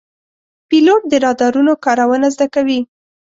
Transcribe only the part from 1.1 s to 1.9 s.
د رادارونو